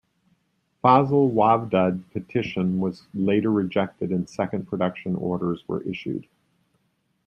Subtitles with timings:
[0.83, 6.25] Faisal Wavda petition was later rejected and second production orders were issued.